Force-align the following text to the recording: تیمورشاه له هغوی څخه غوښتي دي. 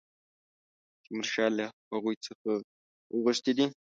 تیمورشاه 1.03 1.49
له 1.57 1.65
هغوی 1.91 2.15
څخه 2.25 2.51
غوښتي 3.23 3.51
دي. 3.57 3.65